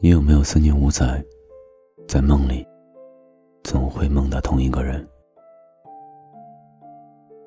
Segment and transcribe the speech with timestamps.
[0.00, 1.20] 你有没有三年五载，
[2.06, 2.64] 在梦里
[3.64, 5.04] 总会梦到同一个人，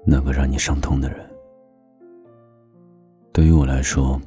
[0.05, 1.19] 那个让你伤痛的人？
[3.31, 4.19] 对于我来说，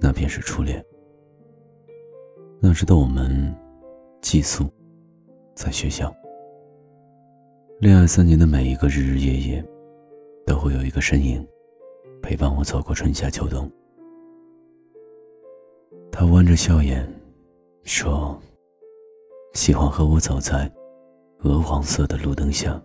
[0.00, 0.84] 那便是初恋。
[2.60, 3.54] 那时的我们
[4.20, 4.68] 寄宿
[5.54, 6.12] 在学校，
[7.78, 9.64] 恋爱三年的每一个日日夜夜，
[10.44, 11.46] 都会有一个身影
[12.20, 13.70] 陪伴我走过春夏秋冬。
[16.22, 17.04] 他弯着笑眼，
[17.82, 18.40] 说
[19.54, 20.72] ：“喜欢和我走在
[21.40, 22.80] 鹅黄色的路灯下，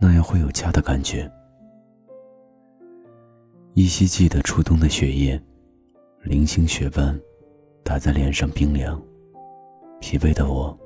[0.00, 1.28] 那样会有家的感觉。”
[3.74, 5.42] 依稀记得初冬的雪夜，
[6.22, 7.20] 零星雪斑
[7.82, 9.02] 打在脸上冰凉。
[9.98, 10.78] 疲惫的我，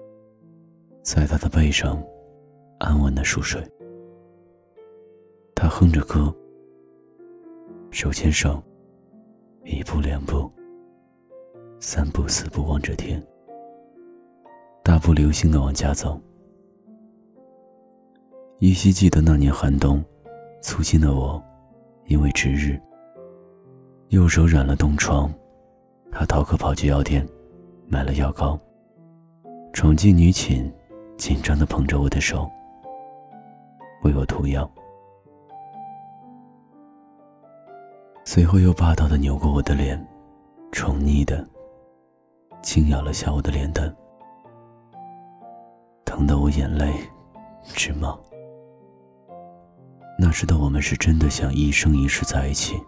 [1.03, 2.03] 在他的背上
[2.79, 3.63] 安稳的熟睡。
[5.55, 6.35] 他哼着歌，
[7.91, 8.63] 手牵手，
[9.67, 10.51] 一步两步。
[11.81, 13.23] 三步四步望着天，
[14.83, 16.21] 大步流星的往家走。
[18.59, 20.05] 依稀记得那年寒冬，
[20.61, 21.41] 粗心的我，
[22.07, 22.81] 因为值日，
[24.09, 25.33] 右手染了冻疮，
[26.11, 27.25] 他逃课跑去药店，
[27.87, 28.59] 买了药膏，
[29.73, 30.69] 闯进女寝，
[31.17, 32.51] 紧张的捧着我的手，
[34.03, 34.69] 为我涂药，
[38.25, 40.05] 随后又霸道的扭过我的脸，
[40.73, 41.47] 宠溺的。
[42.63, 43.95] 轻咬了下我的脸蛋，
[46.05, 46.93] 疼得我眼泪
[47.65, 48.19] 直冒。
[50.19, 52.79] 那时的我们是真的想一生一世在一起，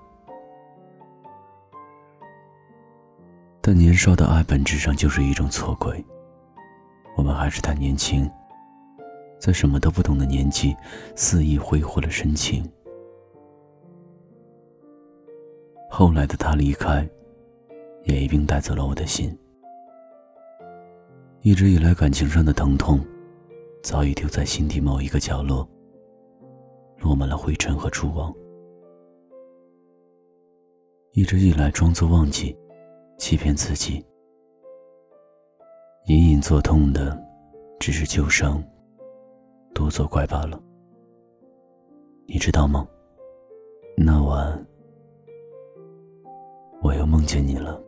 [3.60, 6.04] 但年少的爱本质上就是一种错轨。
[7.16, 8.28] 我们还是太年轻，
[9.38, 10.76] 在什么都不懂的年纪，
[11.14, 12.70] 肆意挥霍了深情。
[15.88, 17.08] 后来的他离开，
[18.04, 19.36] 也一并带走了我的心。
[21.42, 23.00] 一直以来，感情上的疼痛，
[23.82, 25.66] 早已丢在心底某一个角落，
[26.98, 28.30] 落满了灰尘和蛛网。
[31.12, 32.54] 一直以来，装作忘记，
[33.16, 34.04] 欺骗自己，
[36.08, 37.18] 隐隐作痛的，
[37.78, 38.62] 只是旧伤，
[39.74, 40.62] 多作怪罢了。
[42.26, 42.86] 你知道吗？
[43.96, 44.66] 那晚，
[46.82, 47.82] 我又梦见你了。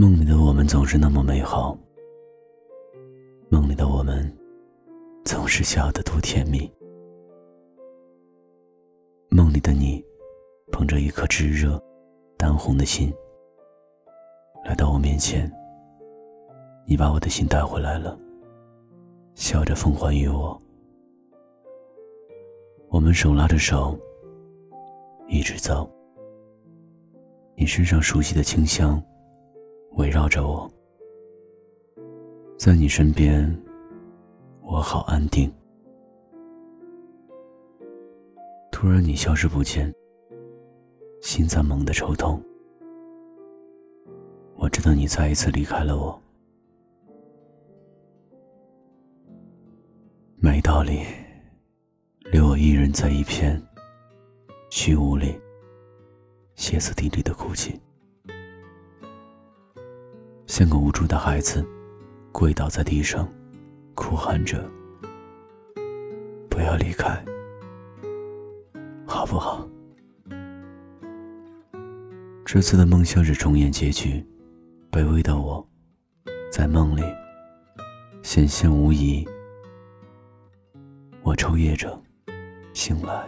[0.00, 1.76] 梦里的我们总是那么美好，
[3.50, 4.34] 梦里的我们
[5.26, 6.72] 总是笑得多甜蜜。
[9.28, 10.02] 梦里的你，
[10.72, 11.78] 捧着一颗炙热、
[12.38, 13.12] 淡红的心，
[14.64, 15.52] 来到我面前。
[16.86, 18.18] 你把我的心带回来了，
[19.34, 20.58] 笑着奉还于我。
[22.88, 23.94] 我们手拉着手，
[25.28, 25.86] 一直走。
[27.54, 28.98] 你身上熟悉的清香。
[29.96, 30.70] 围绕着我，
[32.56, 33.62] 在你身边，
[34.62, 35.52] 我好安定。
[38.70, 39.92] 突然你消失不见，
[41.20, 42.40] 心脏猛地抽痛。
[44.56, 46.18] 我知道你再一次离开了我，
[50.36, 51.02] 没道理，
[52.32, 53.60] 留我一人在一片
[54.70, 55.38] 虚无里，
[56.54, 57.78] 歇斯底里的哭泣。
[60.50, 61.64] 像个无助的孩子，
[62.32, 63.32] 跪倒在地上，
[63.94, 64.68] 哭喊着
[66.50, 67.24] ：“不要离开，
[69.06, 69.64] 好不好？”
[72.44, 74.26] 这次的梦像是重演结局，
[74.90, 75.64] 卑微的我，
[76.50, 77.02] 在梦里
[78.24, 79.24] 显现无疑。
[81.22, 81.96] 我抽噎着，
[82.72, 83.24] 醒来，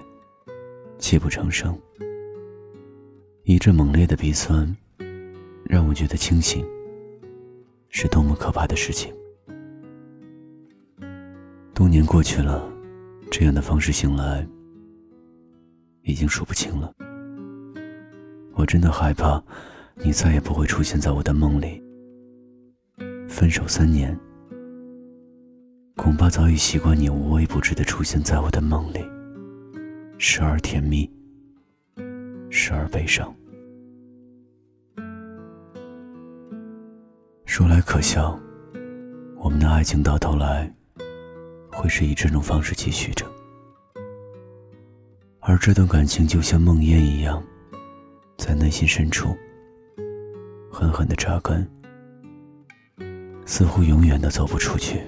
[0.99, 1.79] 泣不成声。
[3.45, 4.77] 一阵猛烈的鼻酸，
[5.63, 6.67] 让我觉得清醒。
[7.95, 9.15] 是多么可怕的事情！
[11.75, 12.67] 多年过去了，
[13.31, 14.45] 这样的方式醒来
[16.03, 16.91] 已经数不清了。
[18.55, 19.41] 我真的害怕，
[19.97, 21.83] 你再也不会出现在我的梦里。
[23.29, 24.19] 分手三年，
[25.95, 29.05] 恐怕早已习惯你无微不至的出现在我的梦里，
[30.17, 31.11] 时而甜蜜，
[32.49, 33.35] 时而悲伤。
[37.53, 38.41] 说来可笑，
[39.37, 40.75] 我们的爱情到头来
[41.71, 43.27] 会是以这种方式继续着，
[45.39, 47.45] 而这段感情就像梦魇一样，
[48.39, 49.37] 在内心深处
[50.71, 51.71] 狠狠的扎根，
[53.45, 55.03] 似乎永远都走不出去。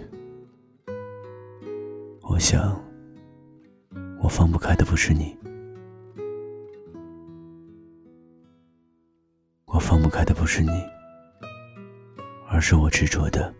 [2.21, 2.79] 我想，
[4.21, 5.35] 我放不开的不是你，
[9.65, 10.85] 我放不开的不是你，
[12.55, 13.53] 而是我执着的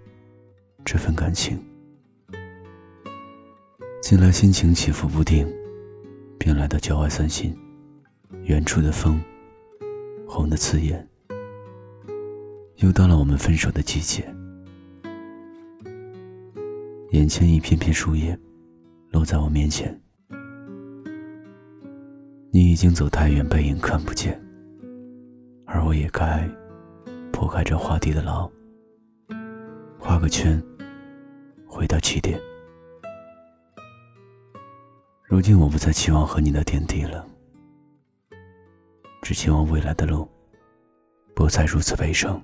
[0.85, 1.59] 这份感情。
[4.01, 5.53] 近来心情起伏不定，
[6.39, 7.53] 便来到郊外散心。
[8.45, 9.21] 远处的风，
[10.29, 11.05] 红的刺眼。
[12.77, 14.33] 又到了我们分手的季节，
[17.11, 18.39] 眼前一片片树叶
[19.11, 20.01] 落在我面前，
[22.53, 24.41] 你已经走太远，背影看不见，
[25.67, 26.49] 而我也该
[27.33, 28.49] 破开这画地的牢，
[30.07, 30.63] 画个圈，
[31.67, 32.39] 回到起点。
[35.23, 37.27] 如今我不再期望和你的点滴了，
[39.23, 40.29] 只希望未来的路
[41.35, 42.39] 不再如此悲伤。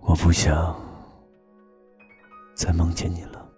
[0.00, 0.78] 我不想
[2.54, 3.50] 再梦见你了。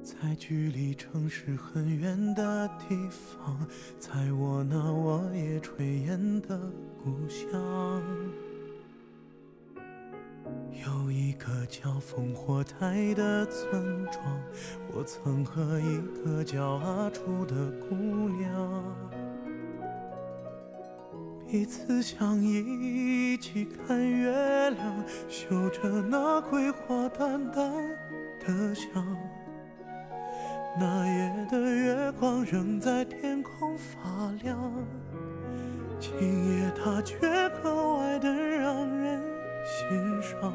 [0.00, 3.66] 在距离城市很远的地方，
[3.98, 6.56] 在我那落叶炊烟的
[7.02, 8.00] 故乡，
[11.36, 14.24] 一个叫烽火台的村庄，
[14.90, 18.82] 我曾和一个叫阿楚的姑娘。
[21.46, 27.70] 彼此相依，一起看月亮，嗅着那桂花淡淡
[28.40, 28.88] 的香。
[30.80, 34.58] 那夜的月光仍在天空发亮，
[36.00, 37.18] 今夜它却
[37.62, 39.20] 格外的让人
[39.66, 40.50] 心伤。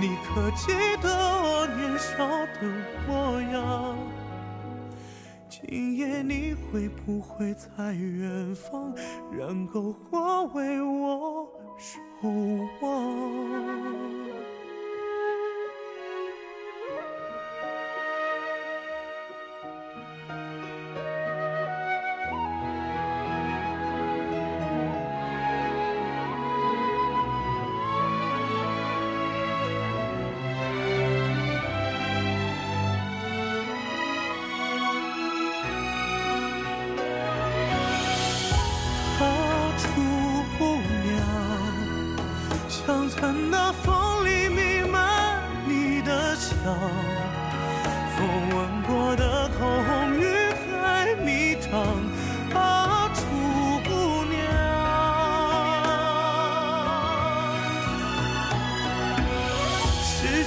[0.00, 2.26] 你可记得我年少
[2.58, 2.62] 的
[3.06, 3.98] 模样？
[5.50, 8.94] 今夜你会不会在远方，
[9.30, 12.30] 燃篝火为我守
[12.80, 14.19] 望？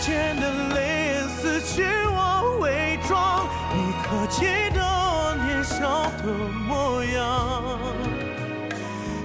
[0.05, 4.43] 间的泪眼撕去我伪装，你可记
[4.75, 6.23] 得我年少的
[6.67, 7.15] 模样？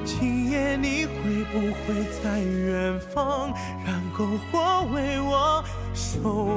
[0.05, 1.13] 今夜你会
[1.53, 3.53] 不会在远方
[3.85, 6.48] 燃篝火为我守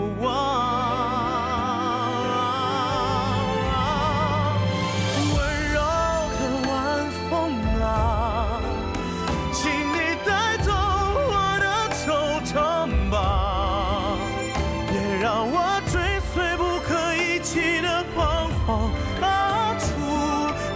[18.68, 18.90] 好
[19.22, 19.86] 阿楚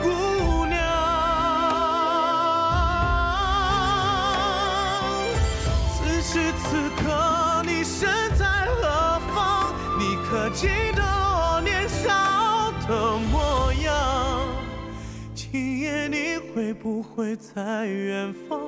[0.02, 0.76] 姑娘
[5.94, 8.46] 此时此刻你身在
[8.82, 9.74] 何方？
[10.00, 12.10] 你可记得我年少
[12.88, 13.94] 的模样？
[15.36, 18.60] 今夜你会不会在远方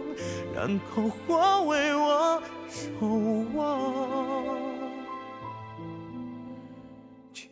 [0.56, 3.08] 燃篝火为我守
[3.56, 4.67] 望？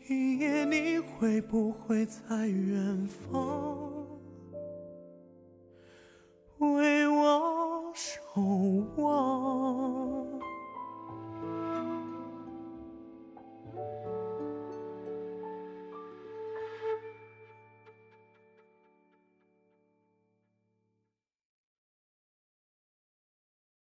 [0.07, 4.14] 今夜你会不会在远方？